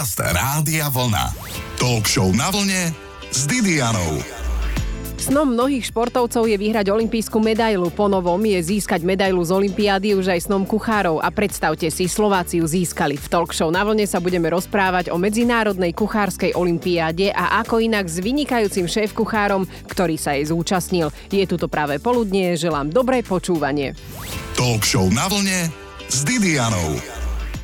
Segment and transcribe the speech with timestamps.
[0.00, 1.28] Podcast Rádia Vlna.
[1.76, 2.88] Talk show na vlne
[3.28, 4.16] s Didianou.
[5.20, 7.92] Snom mnohých športovcov je vyhrať olimpijskú medailu.
[7.92, 11.20] Po novom je získať medailu z Olympiády už aj snom kuchárov.
[11.20, 13.20] A predstavte si, Slováciu získali.
[13.20, 18.08] V talk show na vlne sa budeme rozprávať o Medzinárodnej kuchárskej olympiáde a ako inak
[18.08, 21.12] s vynikajúcim šéf-kuchárom, ktorý sa jej zúčastnil.
[21.28, 23.92] Je tu to práve poludnie, želám dobré počúvanie.
[24.56, 25.68] Talk show na vlne
[26.08, 27.19] s Didianou.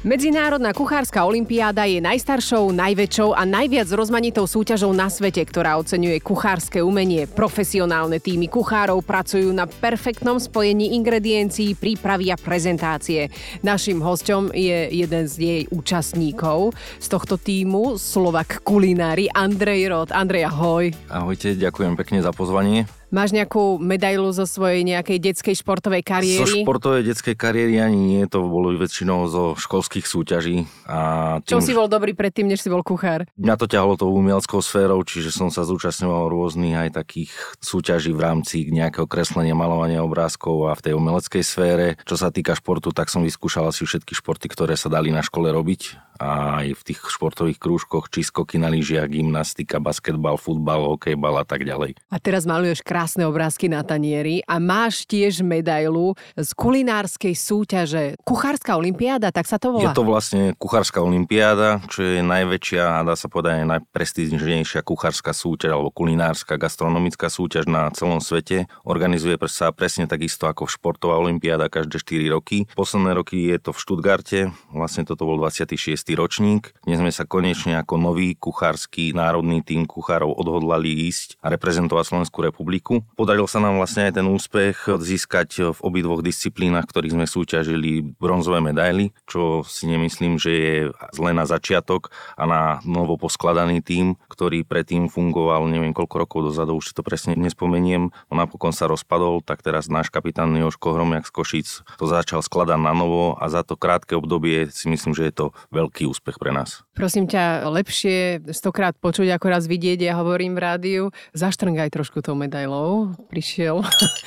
[0.07, 6.79] Medzinárodná kuchárska olympiáda je najstaršou, najväčšou a najviac rozmanitou súťažou na svete, ktorá oceňuje kuchárske
[6.79, 7.27] umenie.
[7.27, 13.35] Profesionálne týmy kuchárov pracujú na perfektnom spojení ingrediencií, prípravy a prezentácie.
[13.67, 16.71] Našim hostom je jeden z jej účastníkov
[17.03, 20.15] z tohto týmu, Slovak Kulinári, Andrej Rod.
[20.15, 20.95] Andrej, ahoj.
[21.11, 22.87] Ahojte, ďakujem pekne za pozvanie.
[23.07, 26.43] Máš nejakú medailu zo svojej nejakej detskej športovej kariéry?
[26.43, 30.67] Zo športovej detskej kariéry ani nie, to bolo väčšinou zo školských súťaží.
[30.91, 33.31] A tým, Čo si bol dobrý predtým, než si bol kuchár?
[33.39, 37.31] Mňa to ťahlo tou umelskou sférou, čiže som sa zúčastňoval rôznych aj takých
[37.63, 41.87] súťaží v rámci nejakého kreslenia, malovania obrázkov a v tej umeleckej sfére.
[42.03, 45.47] Čo sa týka športu, tak som vyskúšal asi všetky športy, ktoré sa dali na škole
[45.55, 51.45] robiť aj v tých športových krúžkoch, či skoky na lyžiach, gymnastika, basketbal, futbal, hokejbal a
[51.45, 51.97] tak ďalej.
[52.13, 58.05] A teraz maluješ krásne obrázky na tanieri a máš tiež medailu z kulinárskej súťaže.
[58.23, 59.91] Kuchárska olimpiáda, tak sa to volá?
[59.91, 65.75] Je to vlastne kuchárska olimpiáda, čo je najväčšia a dá sa povedať najprestížnejšia kuchárska súťaž
[65.75, 68.71] alebo kulinárska gastronomická súťaž na celom svete.
[68.87, 72.67] Organizuje sa presne takisto ako športová olimpiáda každé 4 roky.
[72.75, 74.39] Posledné roky je to v Štutgarte,
[74.75, 76.77] vlastne toto bol 26 ročník.
[76.87, 82.45] Dnes sme sa konečne ako nový kuchársky národný tým kuchárov odhodlali ísť a reprezentovať Slovenskú
[82.45, 83.03] republiku.
[83.17, 88.61] Podaril sa nám vlastne aj ten úspech získať v obidvoch disciplínach, ktorých sme súťažili bronzové
[88.61, 90.75] medaily, čo si nemyslím, že je
[91.17, 96.77] zle na začiatok a na novo poskladaný tým, ktorý predtým fungoval neviem koľko rokov dozadu,
[96.77, 101.25] už si to presne nespomeniem, no napokon sa rozpadol, tak teraz náš kapitán Joško Hromiak
[101.25, 105.33] z Košic to začal skladať na novo a za to krátke obdobie si myslím, že
[105.33, 106.85] je to veľký veľký úspech pre nás.
[106.93, 111.03] Prosím ťa, lepšie stokrát počuť, ako raz vidieť, ja hovorím v rádiu.
[111.33, 113.17] Zaštrngaj trošku tou medailou.
[113.33, 113.81] Prišiel.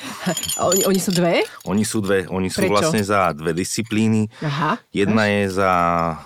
[0.74, 1.46] oni, oni sú dve?
[1.70, 2.26] Oni sú dve.
[2.26, 2.74] Oni sú Prečo?
[2.74, 4.34] vlastne za dve disciplíny.
[4.42, 4.82] Aha.
[4.90, 5.74] Jedna je za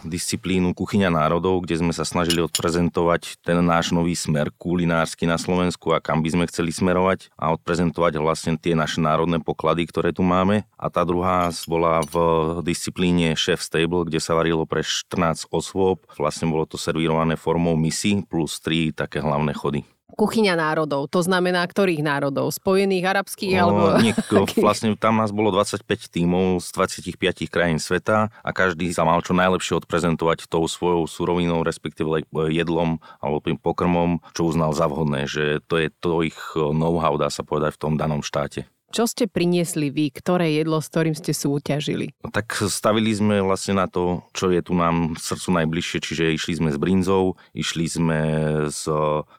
[0.07, 5.91] disciplínu Kuchyňa národov, kde sme sa snažili odprezentovať ten náš nový smer kulinársky na Slovensku
[5.91, 10.23] a kam by sme chceli smerovať a odprezentovať vlastne tie naše národné poklady, ktoré tu
[10.23, 10.63] máme.
[10.79, 12.15] A tá druhá bola v
[12.63, 16.05] disciplíne Chef Stable, kde sa varilo pre 14 15 osôb.
[16.15, 19.81] Vlastne bolo to servírované formou misi plus 3 také hlavné chody.
[20.13, 22.53] Kuchyňa národov, to znamená ktorých národov?
[22.53, 23.57] Spojených, arabských?
[23.57, 23.83] No, alebo...
[23.97, 24.13] Nie,
[24.61, 29.33] vlastne tam nás bolo 25 tímov z 25 krajín sveta a každý sa mal čo
[29.33, 35.65] najlepšie odprezentovať tou svojou surovinou, respektíve jedlom alebo tým pokrmom, čo uznal za vhodné, že
[35.65, 38.69] to je to ich know-how, dá sa povedať, v tom danom štáte.
[38.93, 40.13] Čo ste priniesli vy?
[40.13, 42.13] Ktoré jedlo, s ktorým ste súťažili?
[42.21, 46.61] No, tak stavili sme vlastne na to, čo je tu nám srdcu najbližšie, čiže išli
[46.61, 48.19] sme s brinzou, išli sme
[48.69, 48.85] s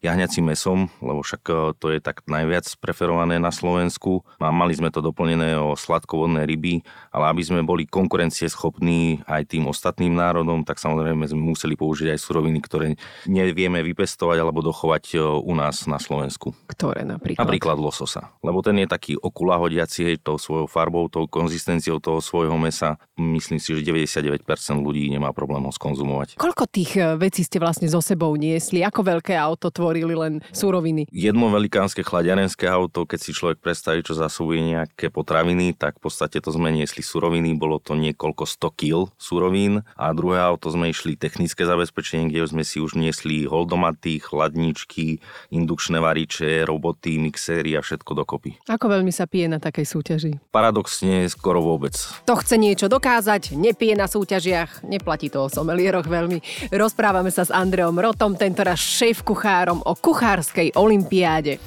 [0.02, 4.26] jahňacím mesom, lebo však e, to je tak najviac preferované na Slovensku.
[4.42, 6.82] A mali sme to doplnené o sladkovodné ryby,
[7.14, 12.18] ale aby sme boli konkurencieschopní aj tým ostatným národom, tak samozrejme sme museli použiť aj
[12.18, 12.98] suroviny, ktoré
[13.30, 16.50] nevieme vypestovať alebo dochovať e, u nás na Slovensku.
[16.66, 17.38] Ktoré napríklad?
[17.38, 22.56] Napríklad lososa, lebo ten je taký okul kulahodiaci tou svojou farbou, tou konzistenciou toho svojho
[22.56, 22.96] mesa.
[23.20, 24.40] Myslím si, že 99%
[24.80, 26.40] ľudí nemá problém ho skonzumovať.
[26.40, 28.80] Koľko tých e, vecí ste vlastne so sebou niesli?
[28.80, 31.04] Ako veľké auto tvorili len súroviny?
[31.12, 36.40] Jedno velikánske chladiarenské auto, keď si človek predstaví, čo zasúbuje nejaké potraviny, tak v podstate
[36.40, 41.20] to sme niesli suroviny, bolo to niekoľko 100 kg surovín a druhé auto sme išli
[41.20, 45.20] technické zabezpečenie, kde sme si už niesli holdomaty, chladničky,
[45.52, 48.56] indukčné variče, roboty, mixéry a všetko dokopy.
[48.70, 50.38] Ako veľmi sa pije na takej súťaži?
[50.54, 51.98] Paradoxne skoro vôbec.
[52.30, 56.70] To chce niečo dokázať, nepije na súťažiach, neplatí to o somelieroch veľmi.
[56.70, 61.58] Rozprávame sa s Andreom Rotom, tentoraz šéf kuchárom o kuchárskej olympiáde.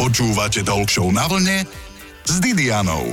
[0.00, 1.68] Počúvate Talk na vlne
[2.24, 3.04] s Didianou.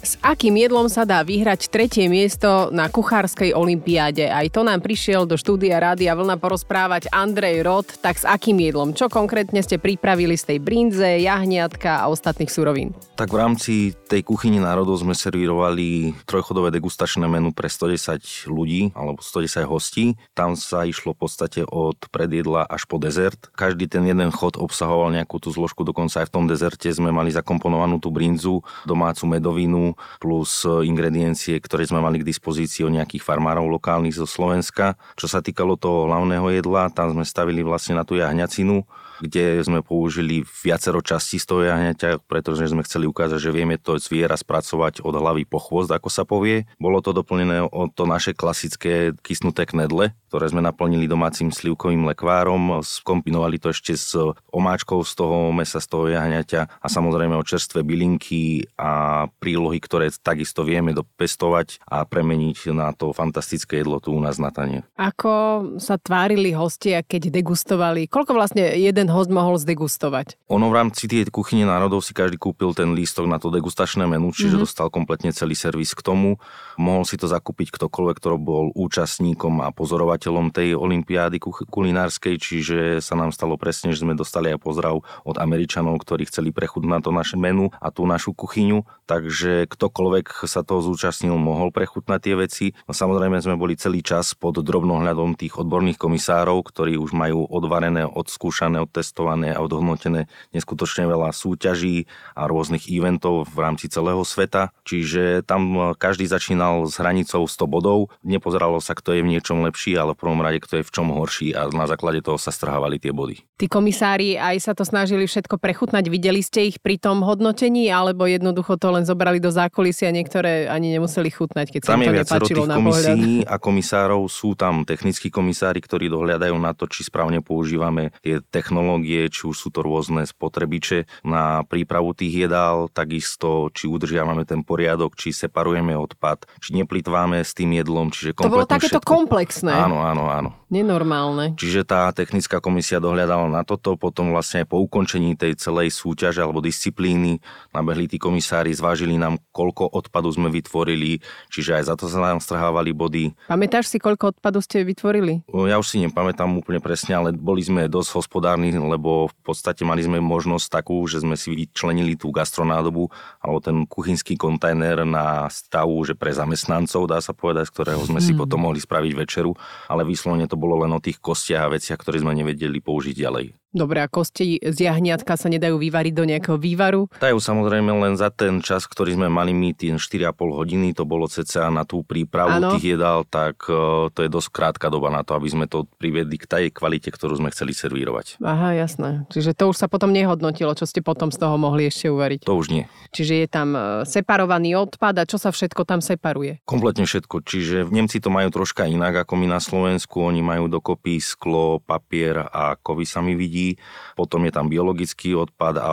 [0.00, 4.32] S akým jedlom sa dá vyhrať tretie miesto na kuchárskej olympiáde?
[4.32, 7.84] Aj to nám prišiel do štúdia Rádia Vlna porozprávať Andrej Rod.
[8.00, 8.96] Tak s akým jedlom?
[8.96, 12.96] Čo konkrétne ste pripravili z tej brinze, jahniatka a ostatných surovín?
[13.20, 13.72] Tak v rámci
[14.08, 20.16] tej kuchyni národov sme servírovali trojchodové degustačné menu pre 110 ľudí alebo 110 hostí.
[20.32, 23.52] Tam sa išlo v podstate od predjedla až po dezert.
[23.52, 27.28] Každý ten jeden chod obsahoval nejakú tú zložku, dokonca aj v tom dezerte sme mali
[27.28, 33.66] zakomponovanú tú brinzu, domácu medovinu, plus ingrediencie, ktoré sme mali k dispozícii od nejakých farmárov
[33.80, 34.98] lokálnych zo Slovenska.
[35.16, 38.84] Čo sa týkalo toho hlavného jedla, tam sme stavili vlastne na tú jahňacinu,
[39.20, 44.00] kde sme použili viacero častí z toho jahňaťa, pretože sme chceli ukázať, že vieme to
[44.00, 46.64] zviera spracovať od hlavy po chvost, ako sa povie.
[46.80, 52.80] Bolo to doplnené o to naše klasické kysnuté knedle, ktoré sme naplnili domácim slivkovým lekvárom,
[52.80, 54.16] skombinovali to ešte s
[54.48, 60.08] omáčkou z toho mesa, z toho jahňaťa a samozrejme o čerstvé bylinky a prílohy, ktoré
[60.14, 64.86] takisto vieme dopestovať a premeniť na to fantastické jedlo tu u nás na tanie.
[64.96, 68.06] Ako sa tvárili hostia, keď degustovali?
[68.06, 70.38] Koľko vlastne jeden host mohol zdegustovať?
[70.48, 74.30] Ono v rámci tej kuchyne národov si každý kúpil ten lístok na to degustačné menu,
[74.30, 74.64] čiže mm-hmm.
[74.64, 76.38] dostal kompletne celý servis k tomu.
[76.80, 83.18] Mohol si to zakúpiť ktokoľvek, kto bol účastníkom a pozorovateľom tej olimpiády kulinárskej, čiže sa
[83.18, 87.36] nám stalo presne, že sme dostali aj pozdrav od Američanov, ktorí chceli prechutnať to naše
[87.36, 92.66] menu a tú našu kuchyňu, takže ktokoľvek sa toho zúčastnil, mohol prechutnať tie veci.
[92.86, 98.06] No, samozrejme sme boli celý čas pod drobnohľadom tých odborných komisárov, ktorí už majú odvarené,
[98.06, 102.04] odskúšané, od testované a odhodnotené neskutočne veľa súťaží
[102.36, 104.76] a rôznych eventov v rámci celého sveta.
[104.84, 108.12] Čiže tam e, každý začínal s hranicou 100 bodov.
[108.20, 111.08] Nepozeralo sa, kto je v niečom lepší, ale v prvom rade, kto je v čom
[111.16, 113.40] horší a na základe toho sa strhávali tie body.
[113.56, 116.04] Tí komisári aj sa to snažili všetko prechutnať.
[116.12, 120.96] Videli ste ich pri tom hodnotení, alebo jednoducho to len zobrali do zákulisia, niektoré ani
[120.96, 125.78] nemuseli chutnať, keď sa im to nepáčilo na komisí a komisárov sú tam technickí komisári,
[125.78, 130.26] ktorí dohľadajú na to, či správne používame tie technológie technológie, či už sú to rôzne
[130.26, 137.38] spotrebiče na prípravu tých jedál, takisto či udržiavame ten poriadok, či separujeme odpad, či neplitváme
[137.38, 139.06] s tým jedlom, čiže To bolo takéto všetko.
[139.06, 139.70] komplexné.
[139.70, 140.50] Áno, áno, áno.
[140.70, 141.58] Nenormálne.
[141.58, 146.42] Čiže tá technická komisia dohľadala na toto, potom vlastne aj po ukončení tej celej súťaže
[146.42, 147.42] alebo disciplíny
[147.74, 151.18] nabehli tí komisári, zvážili nám, koľko odpadu sme vytvorili,
[151.50, 153.34] čiže aj za to sa nám strhávali body.
[153.50, 155.42] Pamätáš si, koľko odpadu ste vytvorili?
[155.66, 160.00] Ja už si nepamätám úplne presne, ale boli sme dosť hospodárni, lebo v podstate mali
[160.00, 163.10] sme možnosť takú, že sme si vyčlenili tú gastronádobu
[163.42, 168.22] alebo ten kuchynský kontajner na stavu, že pre zamestnancov, dá sa povedať, z ktorého sme
[168.22, 168.40] si hmm.
[168.40, 169.52] potom mohli spraviť večeru,
[169.90, 173.46] ale vyslovene to bolo len o tých kostiach a veciach, ktoré sme nevedeli použiť ďalej.
[173.70, 177.06] Dobre, a kosti z jahniatka sa nedajú vyvariť do nejakého vývaru?
[177.22, 181.30] Dajú samozrejme len za ten čas, ktorý sme mali my, tým 4,5 hodiny, to bolo
[181.30, 182.74] cca na tú prípravu ano.
[182.74, 186.34] tých jedál, tak uh, to je dosť krátka doba na to, aby sme to priviedli
[186.34, 188.42] k tej kvalite, ktorú sme chceli servírovať.
[188.42, 189.22] Aha, jasné.
[189.30, 192.50] Čiže to už sa potom nehodnotilo, čo ste potom z toho mohli ešte uvariť?
[192.50, 192.90] To už nie.
[193.14, 196.58] Čiže je tam e, separovaný odpad a čo sa všetko tam separuje?
[196.66, 197.46] Kompletne všetko.
[197.46, 200.26] Čiže Nemci to majú troška inak ako my na Slovensku.
[200.26, 203.76] Oni majú dokopy sklo, papier a kovy sa mi vidí ľudí,
[204.16, 205.92] potom je tam biologický odpad a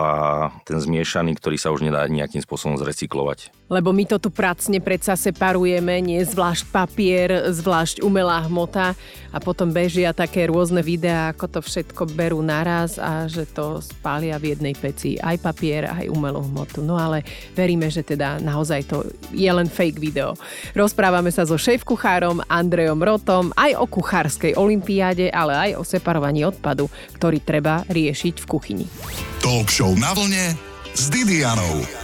[0.63, 3.51] ten zmiešaný, ktorý sa už nedá nejakým spôsobom zrecyklovať.
[3.67, 8.95] Lebo my to tu pracne predsa separujeme, nie zvlášť papier, zvlášť umelá hmota
[9.31, 14.39] a potom bežia také rôzne videá, ako to všetko berú naraz a že to spália
[14.39, 16.79] v jednej peci aj papier, aj umelú hmotu.
[16.79, 17.27] No ale
[17.59, 19.03] veríme, že teda naozaj to
[19.35, 20.31] je len fake video.
[20.71, 26.87] Rozprávame sa so šéf-kuchárom Andrejom Rotom aj o kuchárskej olimpiáde, ale aj o separovaní odpadu,
[27.19, 27.56] ktorý treba
[27.89, 28.85] riešiť v kuchyni.
[29.41, 30.53] Talk show na vlne
[30.93, 31.96] s Didianou.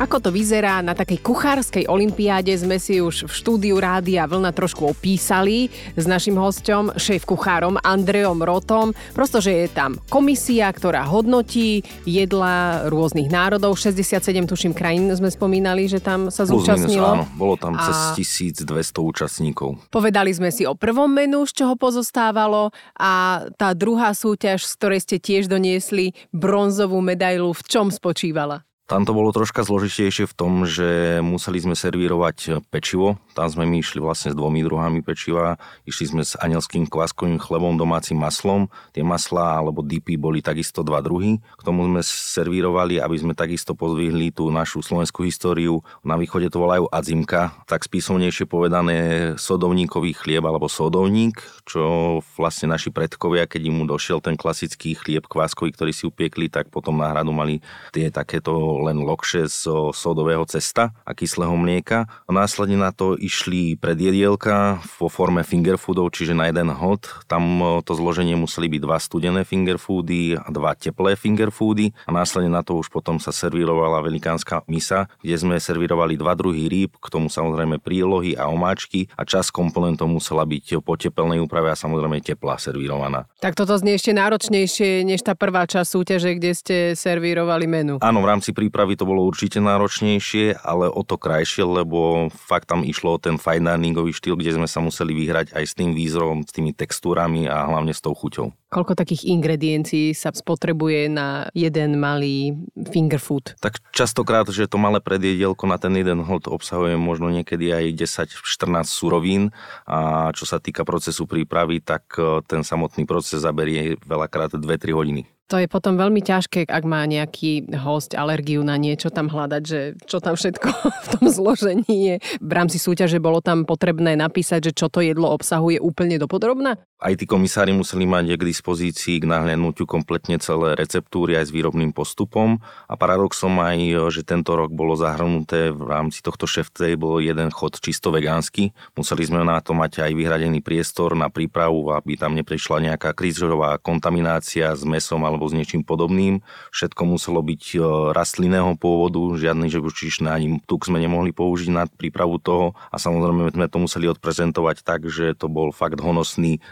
[0.00, 4.88] Ako to vyzerá na takej kuchárskej olimpiáde sme si už v štúdiu Rádia Vlna trošku
[4.88, 8.96] opísali s našim hostom, šéf kuchárom Andreom Rotom.
[9.12, 13.76] Prosto, že je tam komisia, ktorá hodnotí jedla rôznych národov.
[13.76, 17.12] 67 tuším krajín sme spomínali, že tam sa zúčastnilo.
[17.12, 17.84] Minus, áno, bolo tam a...
[17.84, 18.64] cez 1200
[18.96, 19.76] účastníkov.
[19.92, 25.00] Povedali sme si o prvom menu, z čoho pozostávalo a tá druhá súťaž, z ktorej
[25.04, 28.64] ste tiež doniesli bronzovú medailu, v čom spočívala?
[28.92, 33.16] Tam to bolo troška zložitejšie v tom, že museli sme servírovať pečivo.
[33.32, 35.56] Tam sme my išli vlastne s dvomi druhami pečiva.
[35.88, 38.68] Išli sme s anielským kváskovým chlebom, domácim maslom.
[38.92, 41.40] Tie maslá alebo dipy boli takisto dva druhy.
[41.40, 45.80] K tomu sme servírovali, aby sme takisto pozvihli tú našu slovenskú históriu.
[46.04, 48.96] Na východe to volajú adzimka, tak spísovnejšie povedané
[49.40, 55.72] sodovníkový chlieb alebo sodovník, čo vlastne naši predkovia, keď im došiel ten klasický chlieb kváskový,
[55.72, 57.64] ktorý si upiekli, tak potom náhradu mali
[57.96, 62.10] tie takéto len lokše z sodového cesta a kyslého mlieka.
[62.26, 67.06] A následne na to išli predjedielka vo forme finger foodov, čiže na jeden hod.
[67.30, 67.42] Tam
[67.86, 71.94] to zloženie museli byť dva studené finger foody a dva teplé finger foody.
[72.06, 76.66] A následne na to už potom sa servírovala velikánska misa, kde sme servírovali dva druhy
[76.66, 81.70] rýb, k tomu samozrejme prílohy a omáčky a čas komponentov musela byť po tepelnej úprave
[81.70, 83.30] a samozrejme teplá servírovaná.
[83.38, 88.00] Tak toto znie ešte náročnejšie než tá prvá časť súťaže, kde ste servírovali menu.
[88.00, 92.86] Áno, v rámci prípravy to bolo určite náročnejšie, ale o to krajšie, lebo fakt tam
[92.86, 96.46] išlo o ten fine diningový štýl, kde sme sa museli vyhrať aj s tým výzorom,
[96.46, 98.54] s tými textúrami a hlavne s tou chuťou.
[98.72, 102.56] Koľko takých ingrediencií sa spotrebuje na jeden malý
[102.88, 103.52] finger food?
[103.60, 107.84] Tak častokrát, že to malé predjedielko na ten jeden hold obsahuje možno niekedy aj
[108.32, 109.52] 10-14 surovín
[109.84, 115.22] a čo sa týka procesu prípravy, tak e, ten samotný proces zaberie veľakrát 2-3 hodiny.
[115.50, 119.80] To je potom veľmi ťažké, ak má nejaký host alergiu na niečo tam hľadať, že
[120.06, 120.68] čo tam všetko
[121.04, 122.16] v tom zložení je.
[122.40, 126.80] V rámci súťaže bolo tam potrebné napísať, že čo to jedlo obsahuje úplne dopodrobná?
[127.02, 131.90] Aj tí komisári museli mať k dispozícii k nahliadnutiu kompletne celé receptúry aj s výrobným
[131.90, 137.50] postupom a paradoxom aj, že tento rok bolo zahrnuté v rámci tohto chef bol jeden
[137.50, 138.70] chod čisto vegánsky.
[138.94, 143.82] Museli sme na to mať aj vyhradený priestor na prípravu, aby tam neprišla nejaká krížová
[143.82, 146.38] kontaminácia s mesom alebo s niečím podobným.
[146.70, 147.78] Všetko muselo byť e,
[148.14, 153.66] rastlinného pôvodu, žiadny živočíšny ani tuk sme nemohli použiť na prípravu toho a samozrejme sme
[153.66, 156.62] to museli odprezentovať tak, že to bol fakt honosný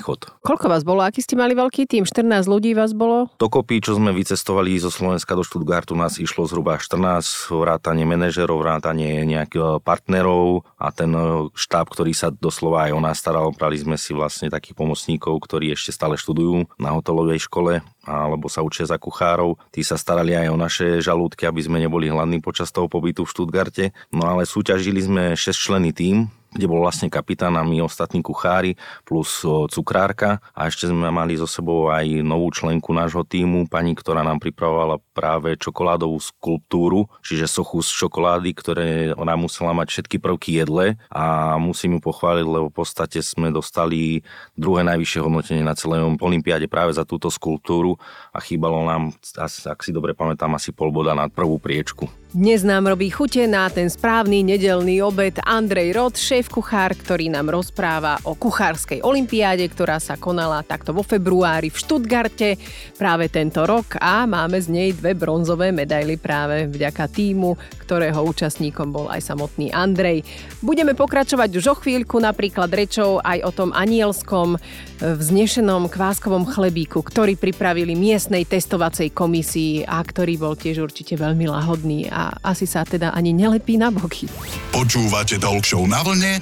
[0.00, 0.30] chod.
[0.40, 1.04] Koľko vás bolo?
[1.04, 2.08] Aký ste mali veľký tým?
[2.08, 3.28] 14 ľudí vás bolo?
[3.36, 9.26] Dokopy, čo sme vycestovali zo Slovenska do Stuttgartu, nás išlo zhruba 14, vrátanie manažerov, vrátanie
[9.26, 14.00] nejakých partnerov a ten e, štáb, ktorý sa doslova aj o nás staral, brali sme
[14.00, 18.96] si vlastne takých pomocníkov, ktorí ešte stále študujú na hotelovej škole alebo sa učia za
[18.96, 19.58] kuchárov.
[19.74, 23.32] Tí sa starali aj o naše žalúdky, aby sme neboli hladní počas toho pobytu v
[23.34, 23.84] Štutgarte.
[24.14, 28.80] No ale súťažili sme 6 členy tým, kde bol vlastne kapitán a my ostatní kuchári
[29.04, 34.24] plus cukrárka a ešte sme mali so sebou aj novú členku nášho týmu, pani, ktorá
[34.24, 40.56] nám pripravovala práve čokoládovú skulptúru, čiže sochu z čokolády, ktoré ona musela mať všetky prvky
[40.56, 44.24] jedle a musím ju pochváliť, lebo v podstate sme dostali
[44.56, 48.00] druhé najvyššie hodnotenie na celej olimpiáde práve za túto skulptúru
[48.32, 49.12] a chýbalo nám,
[49.44, 52.08] ak si dobre pamätám, asi pol boda na prvú priečku.
[52.36, 57.48] Dnes nám robí chute na ten správny nedelný obed Andrej Rod, šéf kuchár, ktorý nám
[57.48, 62.60] rozpráva o kuchárskej olimpiáde, ktorá sa konala takto vo februári v Štutgarte
[63.00, 68.92] práve tento rok a máme z nej dve bronzové medaily práve vďaka týmu, ktorého účastníkom
[68.92, 70.20] bol aj samotný Andrej.
[70.60, 74.60] Budeme pokračovať už o chvíľku napríklad rečou aj o tom anielskom
[75.00, 82.12] vznešenom kváskovom chlebíku, ktorý pripravili miestnej testovacej komisii a ktorý bol tiež určite veľmi lahodný
[82.12, 84.30] a asi sa teda ani nelepí na boky.
[84.72, 86.40] Počúvate Talk na vlne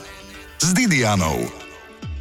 [0.61, 1.64] s Didianou.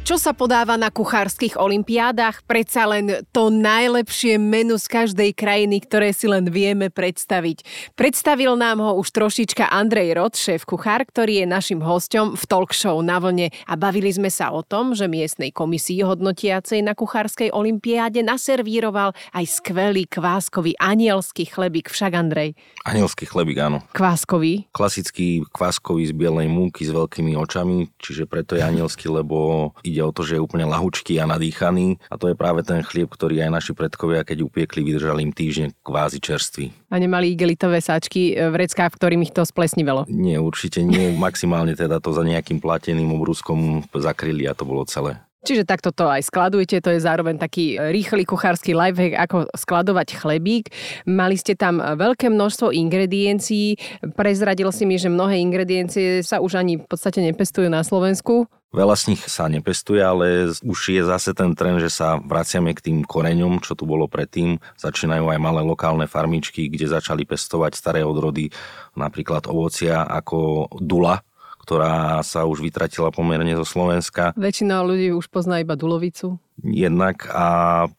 [0.04, 2.44] Čo sa podáva na kuchárskych olimpiádach?
[2.44, 7.64] Predsa len to najlepšie menu z každej krajiny, ktoré si len vieme predstaviť.
[7.96, 12.76] Predstavil nám ho už trošička Andrej Rod, šéf kuchár, ktorý je našim hostom v talk
[12.76, 17.48] show na vlne a bavili sme sa o tom, že miestnej komisii hodnotiacej na kuchárskej
[17.56, 21.88] olimpiáde naservíroval aj skvelý kváskový anielský chlebík.
[21.88, 22.52] Však Andrej?
[22.84, 23.80] Anielský chlebík, áno.
[23.96, 24.68] Kváskový?
[24.68, 30.10] Klasický kváskový z bielej múky s veľkými očami, čiže preto je anielský, lebo ide o
[30.10, 33.50] to, že je úplne lahučký a nadýchaný a to je práve ten chlieb, ktorý aj
[33.54, 36.74] naši predkovia, keď upiekli, vydržali im týždeň kvázi čerstvý.
[36.90, 40.10] A nemali igelitové sáčky v vreckách, v ktorým ich to splesnivelo?
[40.10, 41.14] Nie, určite nie.
[41.14, 45.22] Maximálne teda to za nejakým plateným obrúskom zakryli a to bolo celé.
[45.44, 50.72] Čiže takto to aj skladujete, to je zároveň taký rýchly kuchársky lifehack, ako skladovať chlebík.
[51.04, 53.76] Mali ste tam veľké množstvo ingrediencií,
[54.16, 58.48] prezradil si mi, že mnohé ingrediencie sa už ani v podstate nepestujú na Slovensku.
[58.74, 62.90] Veľa z nich sa nepestuje, ale už je zase ten trend, že sa vraciame k
[62.90, 64.58] tým koreňom, čo tu bolo predtým.
[64.80, 68.50] Začínajú aj malé lokálne farmičky, kde začali pestovať staré odrody,
[68.98, 71.22] napríklad ovocia ako dula,
[71.64, 74.36] ktorá sa už vytratila pomerne zo Slovenska.
[74.36, 76.36] Väčšina ľudí už pozná iba Dulovicu.
[76.62, 77.46] Jednak a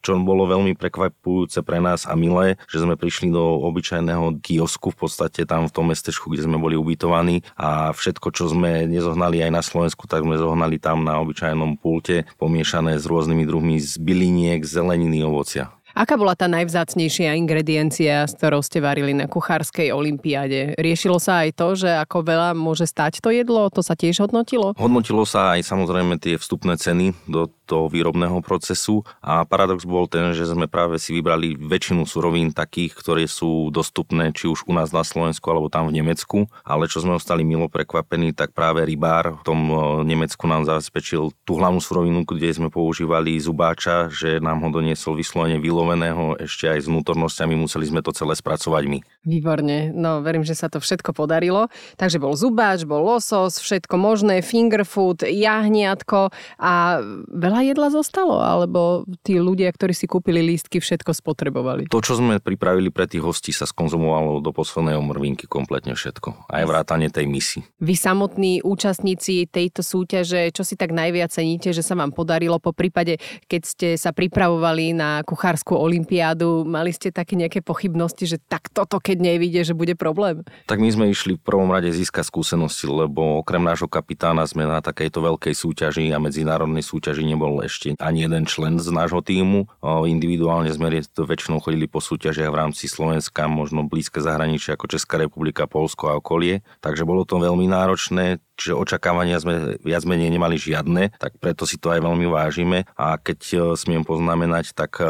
[0.00, 5.04] čo bolo veľmi prekvapujúce pre nás a milé, že sme prišli do obyčajného kiosku v
[5.04, 9.52] podstate tam v tom mestečku, kde sme boli ubytovaní a všetko, čo sme nezohnali aj
[9.52, 14.64] na Slovensku, tak sme zohnali tam na obyčajnom pulte, pomiešané s rôznymi druhmi z byliniek,
[14.64, 15.75] zeleniny, ovocia.
[15.96, 20.76] Aká bola tá najvzácnejšia ingrediencia, s ktorou ste varili na kuchárskej olimpiáde?
[20.76, 23.72] Riešilo sa aj to, že ako veľa môže stať to jedlo?
[23.72, 24.76] To sa tiež hodnotilo?
[24.76, 30.32] Hodnotilo sa aj samozrejme tie vstupné ceny do toho výrobného procesu a paradox bol ten,
[30.32, 34.94] že sme práve si vybrali väčšinu surovín takých, ktoré sú dostupné či už u nás
[34.94, 39.40] na Slovensku alebo tam v Nemecku, ale čo sme ostali milo prekvapení, tak práve rybár
[39.40, 39.60] v tom
[40.06, 45.58] Nemecku nám zabezpečil tú hlavnú surovinu, kde sme používali zubáča, že nám ho doniesol vyslovene
[45.58, 48.98] vyloveného ešte aj s vnútornosťami, museli sme to celé spracovať my.
[49.26, 51.66] Výborne, no verím, že sa to všetko podarilo.
[51.96, 56.30] Takže bol zubáč, bol losos, všetko možné, finger food, jahniatko
[56.60, 57.00] a
[57.32, 61.88] veľa veľa jedla zostalo, alebo tí ľudia, ktorí si kúpili lístky, všetko spotrebovali?
[61.88, 66.52] To, čo sme pripravili pre tých hostí, sa skonzumovalo do poslednej omrvinky kompletne všetko.
[66.52, 67.64] Aj vrátanie tej misi.
[67.80, 72.76] Vy samotní účastníci tejto súťaže, čo si tak najviac ceníte, že sa vám podarilo po
[72.76, 73.16] prípade,
[73.48, 79.00] keď ste sa pripravovali na kuchárskú olimpiádu, mali ste také nejaké pochybnosti, že tak toto,
[79.00, 80.44] keď nevíde, že bude problém?
[80.68, 84.84] Tak my sme išli v prvom rade získať skúsenosti, lebo okrem nášho kapitána sme na
[84.84, 89.70] takejto veľkej súťaži a medzinárodnej súťaži nebol ešte ani jeden člen z nášho týmu.
[89.86, 95.70] Individuálne sme väčšinou chodili po súťažiach v rámci Slovenska, možno blízke zahraničia ako Česká republika,
[95.70, 96.66] Polsko a okolie.
[96.82, 101.76] Takže bolo to veľmi náročné čiže očakávania sme viac menej nemali žiadne, tak preto si
[101.76, 105.06] to aj veľmi vážime a keď e, smiem poznamenať, tak e,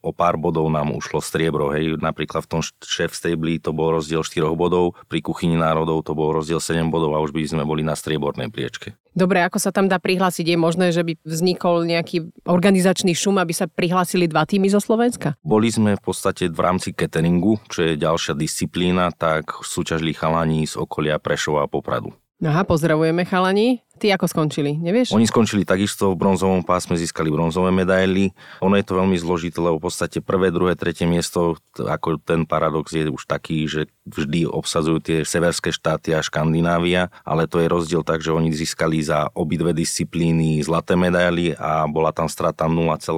[0.00, 4.24] o pár bodov nám ušlo striebro, hej, napríklad v tom šéf stabli to bol rozdiel
[4.24, 7.84] 4 bodov, pri kuchyni národov to bol rozdiel 7 bodov a už by sme boli
[7.84, 8.96] na striebornej priečke.
[9.16, 10.44] Dobre, ako sa tam dá prihlásiť?
[10.44, 15.36] Je možné, že by vznikol nejaký organizačný šum, aby sa prihlásili dva týmy zo Slovenska?
[15.42, 20.78] Boli sme v podstate v rámci cateringu, čo je ďalšia disciplína, tak súťažili chalani z
[20.78, 22.14] okolia Prešova a Popradu.
[22.44, 23.80] Aha, pozdravujeme chalani.
[23.96, 25.16] Ty ako skončili, nevieš?
[25.16, 28.30] Oni skončili takisto v bronzovom pásme, získali bronzové medaily.
[28.60, 32.92] Ono je to veľmi zložité, lebo v podstate prvé, druhé, tretie miesto, ako ten paradox
[32.92, 38.06] je už taký, že vždy obsadzujú tie severské štáty a Škandinávia, ale to je rozdiel
[38.06, 43.16] tak, že oni získali za obidve disciplíny zlaté medaily a bola tam strata 0,2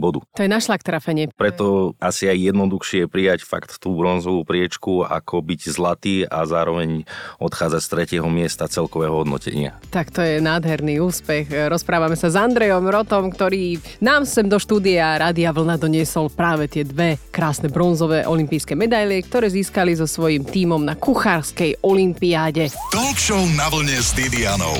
[0.00, 0.24] bodu.
[0.34, 1.30] To je našlak trafenie.
[1.36, 7.06] Preto asi aj jednoduchšie prijať fakt tú bronzovú priečku, ako byť zlatý a zároveň
[7.38, 9.78] odchádzať z tretieho miesta celkového hodnotenia.
[9.90, 11.50] Tak to je nádherný úspech.
[11.50, 16.86] Rozprávame sa s Andrejom Rotom, ktorý nám sem do štúdia Rádia Vlna doniesol práve tie
[16.86, 22.70] dve krásne bronzové olympijské medaily, ktoré získali so svojím tímom na kuchárskej olympiáde.
[22.94, 24.78] Talk show na vlne s Didianou.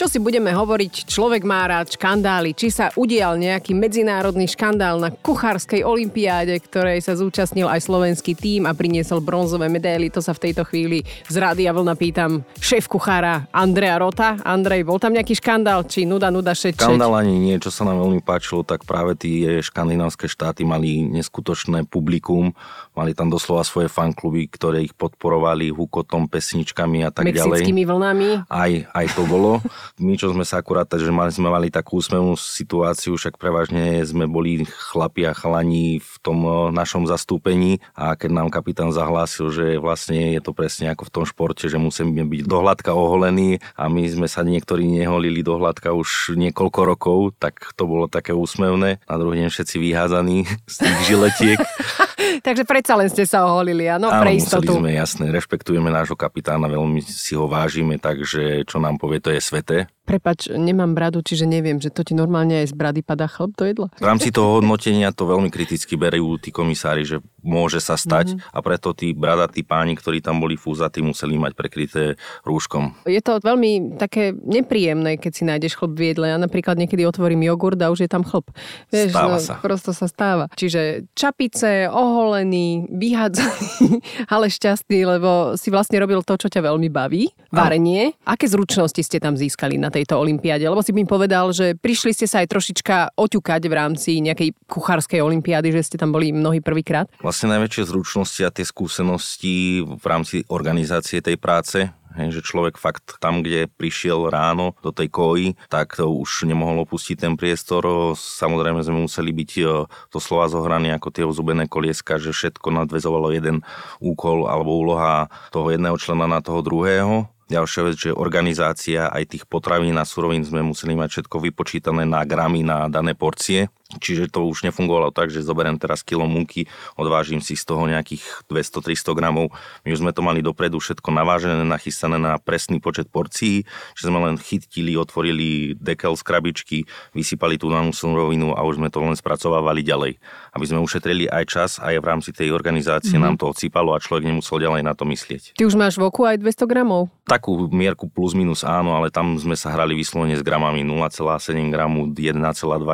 [0.00, 5.12] Čo si budeme hovoriť, človek má rád škandály, či sa udial nejaký medzinárodný škandál na
[5.12, 10.48] kuchárskej olympiáde, ktorej sa zúčastnil aj slovenský tím a priniesol bronzové medaily, to sa v
[10.48, 14.40] tejto chvíli z Rádia Vlna pýtam šéf kuchára Andrea Rota.
[14.40, 18.00] Andrej, bol tam nejaký škandál, či nuda, nuda, šeč, Škandál ani nie, čo sa nám
[18.00, 22.56] veľmi páčilo, tak práve tie škandinávské štáty mali neskutočné publikum,
[22.96, 27.68] mali tam doslova svoje fankluby, ktoré ich podporovali hukotom, pesničkami a tak ďalej.
[27.68, 28.28] Mexickými vlnami.
[28.48, 29.60] Aj, aj to bolo.
[29.98, 34.28] My, čo sme sa akurát, že mali, sme mali takú úsmevnú situáciu, však prevažne sme
[34.30, 39.80] boli chlapi a chalani v tom eh, našom zastúpení a keď nám kapitán zahlásil, že
[39.80, 44.04] vlastne je to presne ako v tom športe, že musíme byť dohľadka oholení a my
[44.06, 49.00] sme sa niektorí neholili dohľadka už niekoľko rokov, tak to bolo také úsmevné.
[49.08, 51.60] Na druhý deň všetci vyházaní z tých žiletiek.
[52.38, 54.78] Takže predsa len ste sa oholili, áno, Áno, pre istotu.
[54.78, 59.34] museli sme, jasné, rešpektujeme nášho kapitána, veľmi si ho vážime, takže čo nám povie, to
[59.34, 59.90] je sveté.
[60.10, 63.62] Prepač, nemám bradu, čiže neviem, že to ti normálne aj z brady padá chleb do
[63.62, 63.86] jedla.
[63.94, 68.50] V rámci toho hodnotenia to veľmi kriticky berú tí komisári, že môže sa stať mm-hmm.
[68.50, 72.02] a preto tí bradatí páni, ktorí tam boli fúzatí, museli mať prekryté
[72.42, 73.06] rúškom.
[73.06, 76.26] Je to veľmi také nepríjemné, keď si nájdeš chleb v jedle.
[76.26, 78.50] Ja napríklad niekedy otvorím jogurt a už je tam chleb.
[78.90, 79.54] Vieš, Stáva no, sa.
[79.62, 80.50] Prosto sa stáva.
[80.58, 84.02] Čiže čapice, oholený, vyhádzaný,
[84.34, 87.30] ale šťastný, lebo si vlastne robil to, čo ťa veľmi baví.
[87.54, 88.18] Varenie.
[88.26, 90.64] Aké zručnosti ste tam získali na tejto olympiáde?
[90.64, 95.20] Lebo si mi povedal, že prišli ste sa aj trošička oťukať v rámci nejakej kuchárskej
[95.20, 97.06] olympiády, že ste tam boli mnohí prvýkrát.
[97.20, 103.46] Vlastne najväčšie zručnosti a tie skúsenosti v rámci organizácie tej práce, že človek fakt tam,
[103.46, 107.86] kde prišiel ráno do tej koji, tak to už nemohol opustiť ten priestor.
[108.18, 109.64] Samozrejme sme museli byť e,
[110.10, 113.62] to slova zohrané ako tie ozubené kolieska, že všetko nadvezovalo jeden
[114.02, 117.30] úkol alebo úloha toho jedného člena na toho druhého.
[117.50, 122.22] Ďalšia vec, že organizácia aj tých potravín a surovín sme museli mať všetko vypočítané na
[122.22, 123.66] gramy, na dané porcie.
[123.98, 128.46] Čiže to už nefungovalo tak, že zoberiem teraz kilo múky, odvážim si z toho nejakých
[128.46, 129.50] 200-300 gramov.
[129.82, 133.66] My už sme to mali dopredu všetko navážené, nachystané na presný počet porcií,
[133.98, 136.78] že sme len chytili, otvorili dekel z krabičky,
[137.10, 140.22] vysypali tú danú surovinu a už sme to len spracovávali ďalej.
[140.54, 143.26] Aby sme ušetrili aj čas, aj v rámci tej organizácie mm-hmm.
[143.26, 145.58] nám to odsýpalo a človek nemusel ďalej na to myslieť.
[145.58, 147.10] Ty už máš v oku aj 200 gramov?
[147.26, 152.10] Takú mierku plus minus áno, ale tam sme sa hrali vyslovene s gramami 0,7 gramu,
[152.10, 152.38] 1,2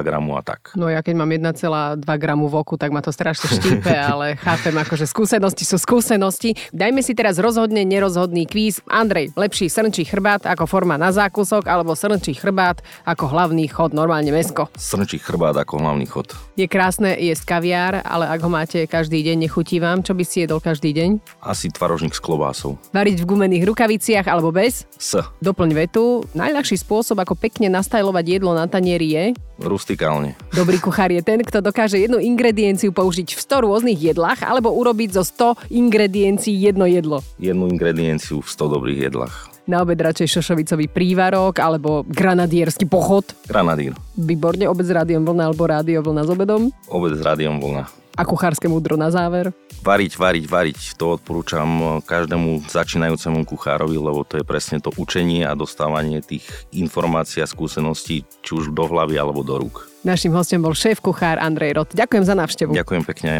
[0.06, 0.72] gramu a tak.
[0.76, 4.38] No No ja keď mám 1,2 gramu v oku, tak ma to strašne štípe, ale
[4.38, 6.54] chápem, akože skúsenosti sú skúsenosti.
[6.70, 8.78] Dajme si teraz rozhodne nerozhodný kvíz.
[8.86, 14.30] Andrej, lepší srnčí chrbát ako forma na zákusok, alebo srnčí chrbát ako hlavný chod, normálne
[14.30, 14.70] mesko.
[14.78, 16.30] Srnčí chrbát ako hlavný chod.
[16.54, 20.06] Je krásne jesť kaviár, ale ak ho máte každý deň, nechutí vám.
[20.06, 21.42] Čo by si jedol každý deň?
[21.42, 22.78] Asi tvarožník s klobásou.
[22.94, 24.86] Variť v gumených rukaviciach alebo bez?
[24.94, 25.18] S.
[25.42, 26.22] Doplň vetu.
[26.38, 29.24] Najľahší spôsob, ako pekne nastajlovať jedlo na tanieri je?
[29.56, 30.36] Rustikálne.
[30.76, 35.08] Dobrý kuchár je ten, kto dokáže jednu ingredienciu použiť v 100 rôznych jedlách alebo urobiť
[35.16, 37.24] zo 100 ingrediencií jedno jedlo.
[37.40, 39.48] Jednu ingredienciu v 100 dobrých jedlách.
[39.64, 43.24] Na obed radšej šošovicový prívarok alebo granadierský pochod.
[43.48, 43.96] Granadír.
[44.20, 46.68] Výborne, obed s rádiom vlna alebo rádio vlna s obedom.
[46.92, 47.88] Obed s rádiom vlna.
[48.16, 49.52] A kuchárske múdro na záver.
[49.84, 50.80] Variť, variť, variť.
[50.96, 57.44] To odporúčam každému začínajúcemu kuchárovi, lebo to je presne to učenie a dostávanie tých informácií
[57.44, 59.86] a skúseností, či už do hlavy alebo do rúk.
[60.02, 61.90] Našim hostom bol šéf kuchár Andrej Rot.
[61.92, 62.72] Ďakujem za návštevu.
[62.72, 63.32] Ďakujem pekne.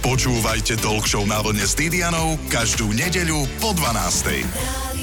[0.00, 4.93] Počúvajte Talk Show na vlne s Didianou každú nedeľu po 12.